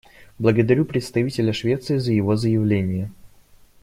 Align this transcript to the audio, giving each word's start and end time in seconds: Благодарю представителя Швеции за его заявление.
Благодарю 0.39 0.83
представителя 0.85 1.53
Швеции 1.53 1.97
за 1.99 2.11
его 2.11 2.35
заявление. 2.35 3.11